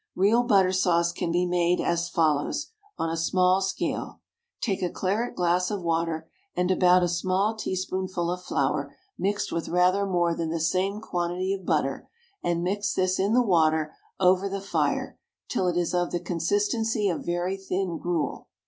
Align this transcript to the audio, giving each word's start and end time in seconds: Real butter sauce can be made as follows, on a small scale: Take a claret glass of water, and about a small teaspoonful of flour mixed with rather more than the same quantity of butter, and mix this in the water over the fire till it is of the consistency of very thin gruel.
Real 0.15 0.41
butter 0.41 0.71
sauce 0.71 1.11
can 1.11 1.31
be 1.31 1.45
made 1.45 1.79
as 1.79 2.09
follows, 2.09 2.71
on 2.97 3.11
a 3.11 3.15
small 3.15 3.61
scale: 3.61 4.19
Take 4.59 4.81
a 4.81 4.89
claret 4.89 5.35
glass 5.35 5.69
of 5.69 5.83
water, 5.83 6.27
and 6.55 6.71
about 6.71 7.03
a 7.03 7.07
small 7.07 7.55
teaspoonful 7.55 8.31
of 8.31 8.41
flour 8.41 8.95
mixed 9.19 9.51
with 9.51 9.69
rather 9.69 10.07
more 10.07 10.33
than 10.33 10.49
the 10.49 10.59
same 10.59 11.01
quantity 11.01 11.53
of 11.53 11.67
butter, 11.67 12.09
and 12.41 12.63
mix 12.63 12.95
this 12.95 13.19
in 13.19 13.33
the 13.33 13.43
water 13.43 13.93
over 14.19 14.49
the 14.49 14.59
fire 14.59 15.19
till 15.47 15.67
it 15.67 15.77
is 15.77 15.93
of 15.93 16.09
the 16.09 16.19
consistency 16.19 17.07
of 17.07 17.23
very 17.23 17.55
thin 17.55 17.99
gruel. 17.99 18.47